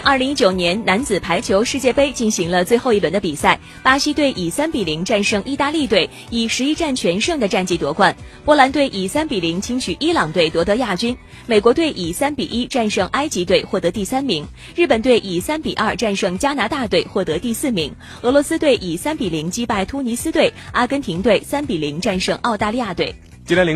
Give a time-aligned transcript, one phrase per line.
[0.00, 8.14] 二零一九年男子排球世界杯进行了最后一轮的比赛巴西队以三比零战胜意大利队以十一战全胜的战绩夺冠。
[8.44, 23.14] 波兰队以三比零轻取伊朗队夺得亚军美国队以三比一战胜埃及队获得第三名日本队以三比二战胜加拿大队获得第四名俄罗斯队以三比零击败突尼斯队阿根廷队三比零战胜澳大利亚队。
[23.46, 23.72] 今天凌